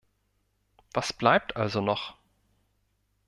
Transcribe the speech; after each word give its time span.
Was 0.95 1.13
bleibt 1.13 1.55
also 1.57 1.79
noch? 1.79 2.15